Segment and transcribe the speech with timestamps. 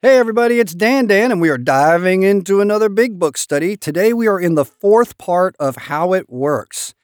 [0.00, 3.76] Hey, everybody, it's Dan Dan, and we are diving into another big book study.
[3.76, 6.94] Today, we are in the fourth part of How It Works.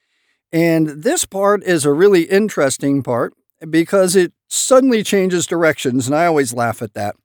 [0.53, 3.35] And this part is a really interesting part
[3.69, 7.17] because it suddenly changes directions, and I always laugh at that.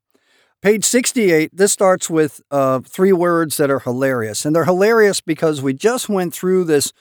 [0.64, 4.46] Page 68, this starts with uh, three words that are hilarious.
[4.46, 6.94] And they're hilarious because we just went through this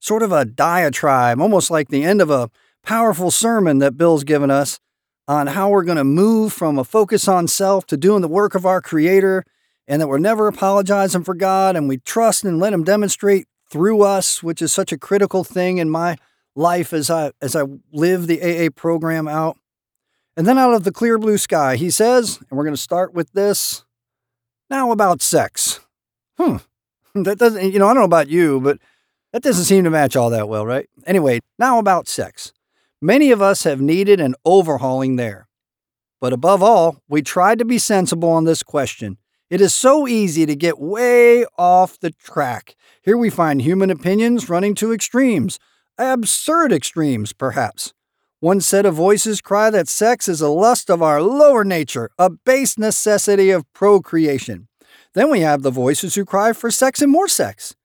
[0.00, 2.50] sort of a diatribe, almost like the end of a
[2.82, 4.80] powerful sermon that Bill's given us
[5.28, 8.54] on how we're going to move from a focus on self to doing the work
[8.54, 9.44] of our Creator,
[9.88, 14.02] and that we're never apologizing for God, and we trust and let Him demonstrate through
[14.02, 16.16] us, which is such a critical thing in my
[16.54, 19.58] life as I as I live the AA program out.
[20.36, 23.14] And then out of the clear blue sky, he says, and we're going to start
[23.14, 23.84] with this.
[24.68, 25.80] Now about sex.
[26.38, 26.56] Hmm.
[27.14, 28.78] That doesn't, you know, I don't know about you, but
[29.32, 30.86] that doesn't seem to match all that well, right?
[31.06, 32.52] Anyway, now about sex.
[33.06, 35.46] Many of us have needed an overhauling there.
[36.20, 39.18] But above all, we tried to be sensible on this question.
[39.48, 42.74] It is so easy to get way off the track.
[43.02, 45.60] Here we find human opinions running to extremes,
[45.96, 47.94] absurd extremes, perhaps.
[48.40, 52.28] One set of voices cry that sex is a lust of our lower nature, a
[52.28, 54.66] base necessity of procreation.
[55.14, 57.76] Then we have the voices who cry for sex and more sex,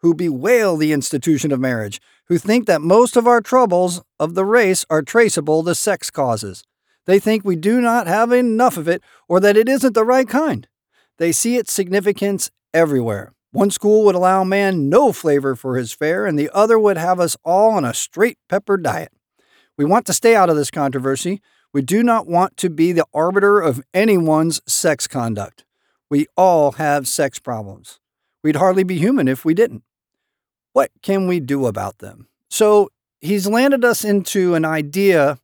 [0.00, 4.44] who bewail the institution of marriage, who think that most of our troubles of the
[4.44, 6.64] race are traceable to sex causes.
[7.06, 10.28] They think we do not have enough of it or that it isn't the right
[10.28, 10.66] kind.
[11.18, 13.32] They see its significance everywhere.
[13.52, 17.20] One school would allow man no flavor for his fare, and the other would have
[17.20, 19.12] us all on a straight pepper diet.
[19.76, 21.40] We want to stay out of this controversy.
[21.72, 25.64] We do not want to be the arbiter of anyone's sex conduct.
[26.10, 28.00] We all have sex problems.
[28.42, 29.84] We'd hardly be human if we didn't.
[30.74, 32.26] What can we do about them?
[32.50, 35.38] So he's landed us into an idea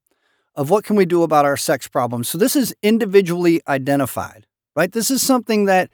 [0.56, 2.28] of what can we do about our sex problems.
[2.28, 4.90] So this is individually identified, right?
[4.90, 5.88] This is something that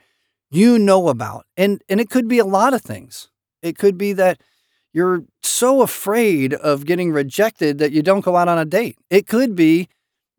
[0.49, 1.45] you know about.
[1.55, 3.29] And and it could be a lot of things.
[3.61, 4.41] It could be that
[4.91, 8.97] you're so afraid of getting rejected that you don't go out on a date.
[9.11, 9.87] It could be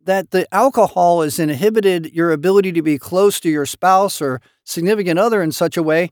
[0.05, 5.21] that the alcohol has inhibited your ability to be close to your spouse or significant
[5.21, 6.11] other in such a way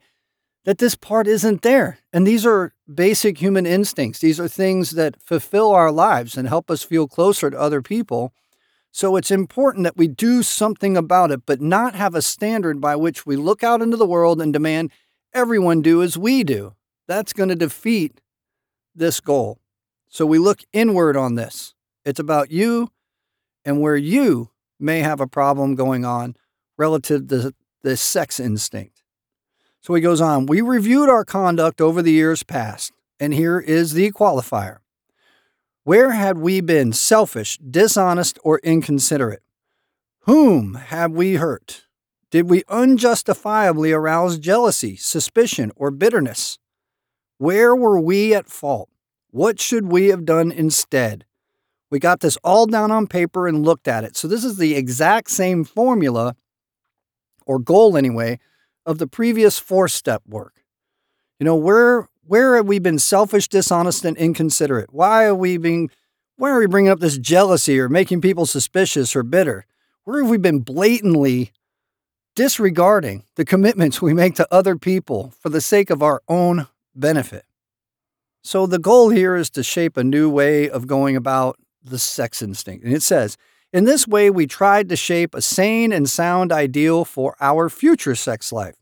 [0.66, 2.00] that this part isn't there.
[2.12, 4.18] And these are basic human instincts.
[4.18, 8.32] These are things that fulfill our lives and help us feel closer to other people.
[8.90, 12.96] So it's important that we do something about it, but not have a standard by
[12.96, 14.90] which we look out into the world and demand
[15.32, 16.74] everyone do as we do.
[17.06, 18.20] That's going to defeat
[18.92, 19.60] this goal.
[20.08, 21.74] So we look inward on this.
[22.04, 22.90] It's about you
[23.64, 24.50] and where you
[24.80, 26.34] may have a problem going on
[26.76, 28.95] relative to the sex instinct.
[29.86, 33.92] So he goes on, we reviewed our conduct over the years past, and here is
[33.92, 34.78] the qualifier.
[35.84, 39.44] Where had we been selfish, dishonest, or inconsiderate?
[40.22, 41.84] Whom have we hurt?
[42.32, 46.58] Did we unjustifiably arouse jealousy, suspicion, or bitterness?
[47.38, 48.88] Where were we at fault?
[49.30, 51.26] What should we have done instead?
[51.92, 54.16] We got this all down on paper and looked at it.
[54.16, 56.34] So, this is the exact same formula,
[57.46, 58.40] or goal anyway,
[58.86, 60.64] of the previous four step work.
[61.38, 64.92] You know, where where have we been selfish, dishonest, and inconsiderate?
[64.92, 65.90] Why are we being
[66.36, 69.66] why are we bringing up this jealousy or making people suspicious or bitter?
[70.04, 71.52] Where have we been blatantly
[72.34, 77.44] disregarding the commitments we make to other people for the sake of our own benefit?
[78.44, 82.42] So, the goal here is to shape a new way of going about the sex
[82.42, 82.84] instinct.
[82.84, 83.36] And it says,
[83.76, 88.14] in this way, we tried to shape a sane and sound ideal for our future
[88.14, 88.76] sex life.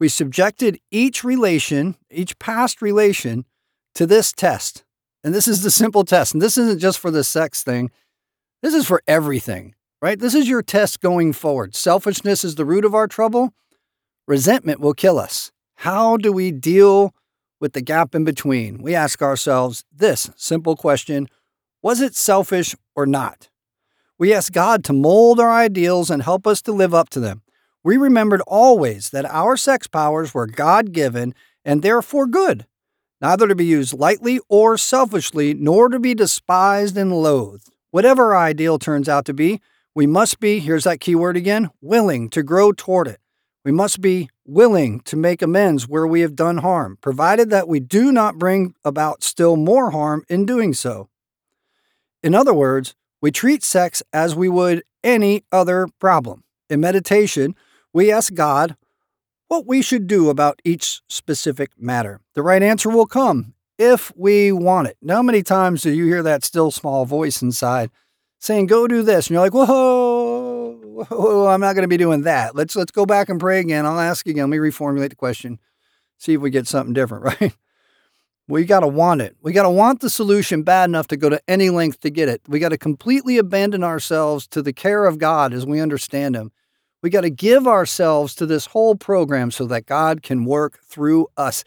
[0.00, 3.44] We subjected each relation, each past relation,
[3.94, 4.84] to this test.
[5.22, 6.32] And this is the simple test.
[6.32, 7.90] And this isn't just for the sex thing,
[8.62, 10.18] this is for everything, right?
[10.18, 11.74] This is your test going forward.
[11.74, 13.52] Selfishness is the root of our trouble.
[14.26, 15.52] Resentment will kill us.
[15.76, 17.14] How do we deal
[17.60, 18.80] with the gap in between?
[18.80, 21.28] We ask ourselves this simple question
[21.82, 23.50] Was it selfish or not?
[24.18, 27.42] We ask God to mold our ideals and help us to live up to them.
[27.84, 31.34] We remembered always that our sex powers were God given
[31.64, 32.66] and therefore good,
[33.20, 37.70] neither to be used lightly or selfishly, nor to be despised and loathed.
[37.92, 39.60] Whatever our ideal turns out to be,
[39.94, 43.20] we must be, here's that key word again, willing to grow toward it.
[43.64, 47.80] We must be willing to make amends where we have done harm, provided that we
[47.80, 51.08] do not bring about still more harm in doing so.
[52.22, 56.44] In other words, we treat sex as we would any other problem.
[56.70, 57.54] In meditation,
[57.92, 58.76] we ask God
[59.48, 62.20] what we should do about each specific matter.
[62.34, 64.96] The right answer will come if we want it.
[65.00, 67.90] Now, how many times do you hear that still small voice inside
[68.38, 69.28] saying, Go do this?
[69.28, 70.78] And you're like, Whoa,
[71.08, 72.54] Whoa, I'm not going to be doing that.
[72.54, 73.86] Let's let's go back and pray again.
[73.86, 74.50] I'll ask again.
[74.50, 75.58] Let me reformulate the question.
[76.18, 77.54] See if we get something different, right?
[78.50, 79.36] We got to want it.
[79.42, 82.30] We got to want the solution bad enough to go to any length to get
[82.30, 82.40] it.
[82.48, 86.50] We got to completely abandon ourselves to the care of God as we understand Him.
[87.02, 91.28] We got to give ourselves to this whole program so that God can work through
[91.36, 91.62] us,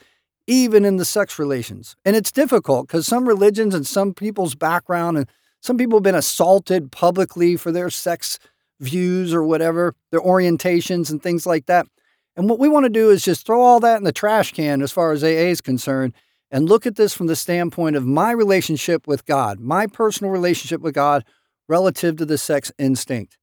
[0.48, 1.96] even in the sex relations.
[2.04, 5.30] And it's difficult because some religions and some people's background and
[5.62, 8.40] some people have been assaulted publicly for their sex
[8.80, 11.86] views or whatever, their orientations and things like that.
[12.36, 14.82] And what we want to do is just throw all that in the trash can
[14.82, 16.16] as far as AA is concerned
[16.52, 20.82] and look at this from the standpoint of my relationship with God, my personal relationship
[20.82, 21.24] with God
[21.68, 23.38] relative to the sex instinct.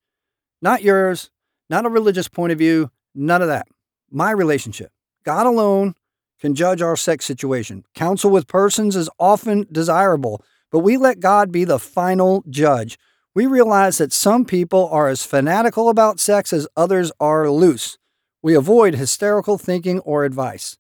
[0.61, 1.31] Not yours,
[1.71, 3.67] not a religious point of view, none of that.
[4.11, 4.93] My relationship.
[5.25, 5.95] God alone
[6.41, 7.85] can judge our sex situation.
[7.95, 12.99] Counsel with persons is often desirable, but we let God be the final judge.
[13.35, 17.99] We realize that some people are as fanatical about sex as others are loose.
[18.43, 20.77] We avoid hysterical thinking or advice.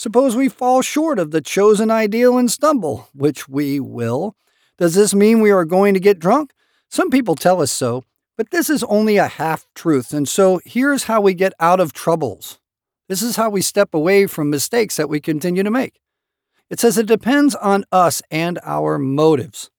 [0.00, 4.34] Suppose we fall short of the chosen ideal and stumble, which we will.
[4.78, 6.54] Does this mean we are going to get drunk?
[6.88, 8.04] Some people tell us so,
[8.38, 10.14] but this is only a half truth.
[10.14, 12.58] And so here's how we get out of troubles.
[13.10, 16.00] This is how we step away from mistakes that we continue to make.
[16.70, 19.70] It says it depends on us and our motives.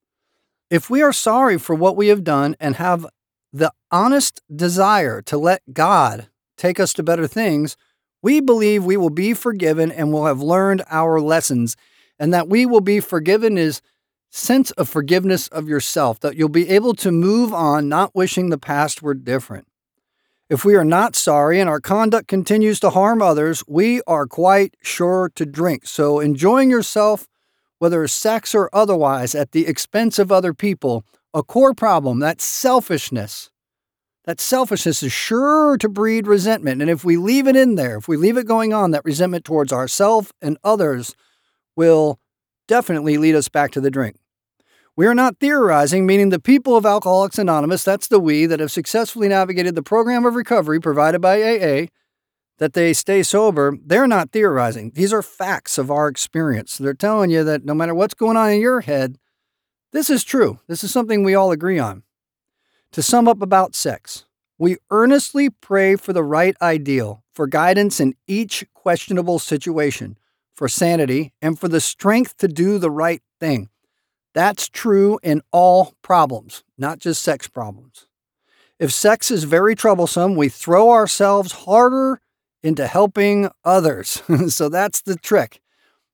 [0.70, 3.08] If we are sorry for what we have done and have
[3.52, 6.28] the honest desire to let God
[6.58, 7.76] take us to better things,
[8.22, 11.76] we believe we will be forgiven and will have learned our lessons,
[12.20, 13.82] and that we will be forgiven is
[14.30, 18.58] sense of forgiveness of yourself, that you'll be able to move on, not wishing the
[18.58, 19.68] past were different.
[20.50, 24.76] If we are not sorry and our conduct continues to harm others, we are quite
[24.82, 25.86] sure to drink.
[25.86, 27.28] So, enjoying yourself,
[27.80, 33.50] whether sex or otherwise, at the expense of other people, a core problem, that's selfishness.
[34.26, 36.82] That selfishness is sure to breed resentment.
[36.82, 39.46] And if we leave it in there, if we leave it going on, that resentment
[39.46, 41.16] towards ourselves and others
[41.76, 42.20] will
[42.68, 44.18] definitely lead us back to the drink.
[44.96, 48.72] We are not theorizing, meaning the people of Alcoholics Anonymous, that's the we, that have
[48.72, 51.88] successfully navigated the program of recovery provided by AA,
[52.60, 54.92] that they stay sober, they're not theorizing.
[54.94, 56.78] These are facts of our experience.
[56.78, 59.18] They're telling you that no matter what's going on in your head,
[59.92, 60.60] this is true.
[60.68, 62.04] This is something we all agree on.
[62.94, 64.26] To sum up about sex,
[64.58, 70.18] we earnestly pray for the right ideal, for guidance in each questionable situation,
[70.54, 73.70] for sanity, and for the strength to do the right thing.
[74.34, 78.08] That's true in all problems, not just sex problems.
[78.78, 82.20] If sex is very troublesome, we throw ourselves harder
[82.62, 84.22] into helping others.
[84.50, 85.62] so that's the trick.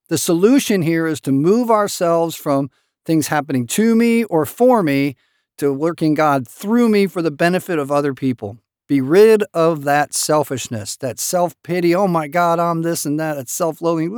[0.09, 2.69] The solution here is to move ourselves from
[3.03, 5.15] things happening to me or for me
[5.57, 8.57] to working God through me for the benefit of other people.
[8.87, 11.93] Be rid of that selfishness, that self pity.
[11.93, 13.37] Oh my God, I'm this and that.
[13.37, 14.17] It's self loathing,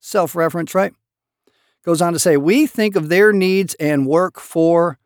[0.00, 0.92] self reference, right?
[1.84, 4.98] Goes on to say, we think of their needs and work for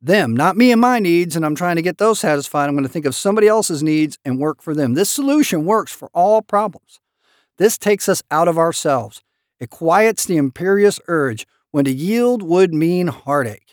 [0.00, 2.68] them, not me and my needs, and I'm trying to get those satisfied.
[2.68, 4.94] I'm going to think of somebody else's needs and work for them.
[4.94, 7.00] This solution works for all problems.
[7.56, 9.22] This takes us out of ourselves.
[9.58, 13.65] It quiets the imperious urge when to yield would mean heartache.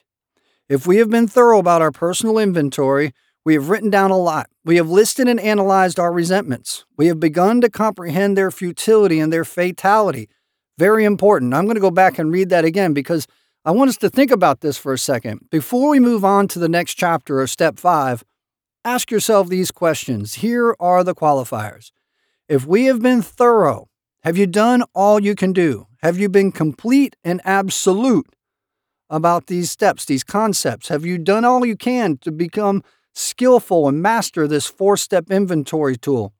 [0.69, 3.13] If we have been thorough about our personal inventory,
[3.45, 4.49] we have written down a lot.
[4.63, 6.85] We have listed and analyzed our resentments.
[6.95, 10.29] We have begun to comprehend their futility and their fatality.
[10.77, 11.53] Very important.
[11.53, 13.27] I'm going to go back and read that again because
[13.65, 15.47] I want us to think about this for a second.
[15.51, 18.23] Before we move on to the next chapter or step five,
[18.85, 20.35] ask yourself these questions.
[20.35, 21.91] Here are the qualifiers.
[22.47, 23.89] If we have been thorough,
[24.23, 25.87] have you done all you can do?
[26.01, 28.27] Have you been complete and absolute?
[29.13, 30.87] About these steps, these concepts?
[30.87, 35.95] Have you done all you can to become skillful and master this four step inventory
[35.95, 36.33] tool?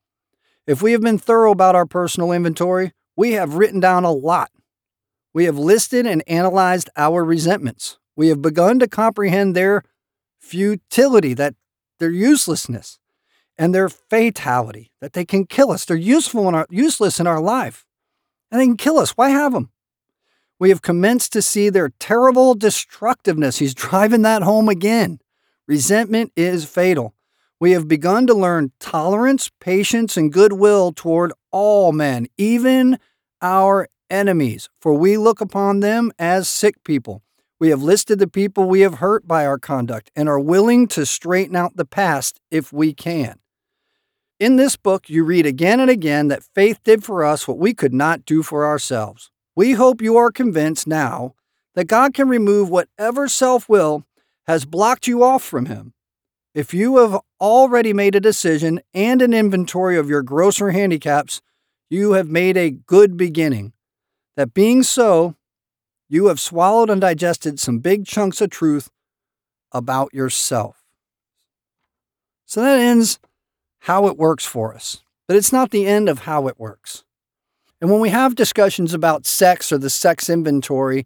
[0.65, 4.49] If we have been thorough about our personal inventory, we have written down a lot.
[5.33, 7.99] We have listed and analyzed our resentments.
[8.15, 9.83] We have begun to comprehend their
[10.39, 11.53] futility, that
[11.99, 12.97] their uselessness,
[13.55, 15.85] and their fatality, that they can kill us.
[15.85, 17.85] They're useful in our, useless in our life,
[18.51, 19.11] and they can kill us.
[19.11, 19.69] Why have them?
[20.63, 23.58] We have commenced to see their terrible destructiveness.
[23.58, 25.20] He's driving that home again.
[25.67, 27.13] Resentment is fatal.
[27.60, 32.98] We have begun to learn tolerance, patience, and goodwill toward all men, even
[33.41, 37.24] our enemies, for we look upon them as sick people.
[37.60, 41.05] We have listed the people we have hurt by our conduct and are willing to
[41.05, 43.39] straighten out the past if we can.
[44.39, 47.74] In this book, you read again and again that faith did for us what we
[47.74, 49.29] could not do for ourselves.
[49.55, 51.36] We hope you are convinced now
[51.75, 54.03] that God can remove whatever self will
[54.48, 55.93] has blocked you off from Him.
[56.53, 61.41] If you have already made a decision and an inventory of your grosser handicaps,
[61.89, 63.74] you have made a good beginning.
[64.36, 65.36] That being so,
[66.10, 68.89] you have swallowed and digested some big chunks of truth
[69.72, 70.83] about yourself.
[72.45, 73.19] So that ends
[73.81, 77.03] how it works for us, but it's not the end of how it works.
[77.83, 81.05] And when we have discussions about sex or the sex inventory,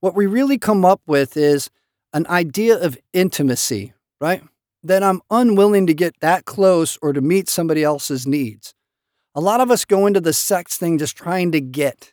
[0.00, 1.70] what we really come up with is
[2.12, 4.42] an idea of intimacy, right?
[4.82, 8.74] That I'm unwilling to get that close or to meet somebody else's needs.
[9.36, 12.12] A lot of us go into the sex thing just trying to get,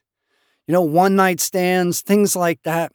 [0.67, 2.91] you know, one night stands, things like that.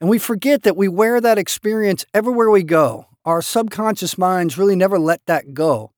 [0.00, 3.08] And we forget that we wear that experience everywhere we go.
[3.24, 5.90] Our subconscious minds really never let that go.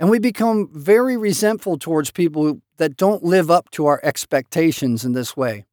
[0.00, 5.12] And we become very resentful towards people that don't live up to our expectations in
[5.12, 5.64] this way.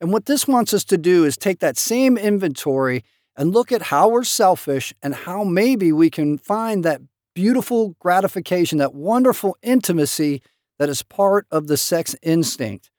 [0.00, 3.02] And what this wants us to do is take that same inventory
[3.36, 7.00] and look at how we're selfish and how maybe we can find that
[7.34, 10.42] beautiful gratification, that wonderful intimacy
[10.78, 12.90] that is part of the sex instinct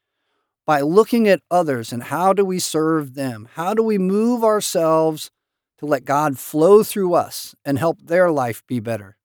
[0.66, 3.48] by looking at others and how do we serve them?
[3.54, 5.32] How do we move ourselves
[5.80, 9.17] to let God flow through us and help their life be better?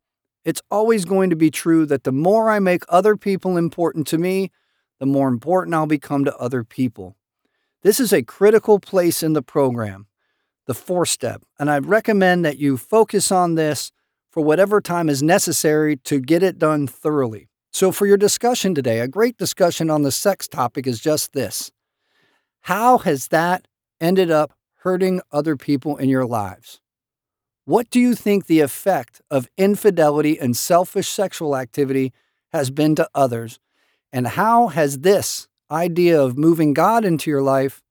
[0.45, 4.19] It's always going to be true that the more I make other people important to
[4.19, 4.51] me,
[4.99, 7.17] the more important I'll become to other people.
[7.83, 10.07] This is a critical place in the program,
[10.67, 13.93] the four step, and I recommend that you focus on this
[14.31, 17.49] for whatever time is necessary to get it done thoroughly.
[17.73, 21.73] So, for your discussion today, a great discussion on the sex topic is just this
[22.63, 23.67] How has that
[24.01, 26.82] ended up hurting other people in your lives?
[27.65, 32.13] What do you think the effect of infidelity and selfish sexual activity
[32.53, 33.61] has been to others?
[34.13, 37.83] And how has this idea of moving God into your life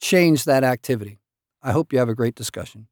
[0.00, 1.18] changed that activity?
[1.60, 2.86] I hope you have a great discussion.